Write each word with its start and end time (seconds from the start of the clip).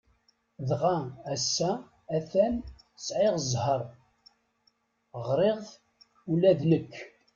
Dɣa 0.69 0.97
ass-a 1.33 1.71
a-t-an, 2.15 2.55
sɛiɣ 3.05 3.35
zzheṛ, 3.49 3.81
ɣriɣ-t 5.27 5.69
ula 6.31 6.51
d 6.59 6.61
nekk. 6.71 6.93